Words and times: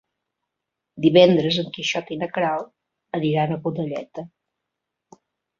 Divendres 1.05 1.59
en 1.63 1.69
Quixot 1.75 2.09
i 2.15 2.19
na 2.21 2.29
Queralt 2.37 3.21
aniran 3.21 3.55
a 3.55 3.59
Godelleta. 3.69 4.29